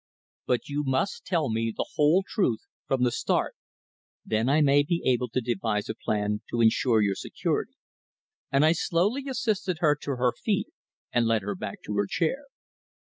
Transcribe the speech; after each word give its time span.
But 0.47 0.67
you 0.67 0.83
must 0.83 1.25
tell 1.25 1.47
me 1.51 1.71
the 1.77 1.85
whole 1.93 2.23
truth 2.27 2.61
from 2.87 3.03
the 3.03 3.11
start. 3.11 3.53
Then 4.25 4.49
I 4.49 4.59
may 4.59 4.81
be 4.81 5.03
able 5.05 5.29
to 5.29 5.41
devise 5.41 5.89
a 5.89 5.93
plan 5.93 6.41
to 6.49 6.59
ensure 6.59 7.03
your 7.03 7.13
security." 7.13 7.75
And 8.51 8.65
I 8.65 8.71
slowly 8.71 9.25
assisted 9.29 9.77
her 9.79 9.95
to 10.01 10.13
her 10.15 10.31
feet 10.31 10.69
and 11.11 11.27
led 11.27 11.43
her 11.43 11.53
back 11.53 11.83
to 11.83 11.97
her 11.97 12.07
chair. 12.07 12.45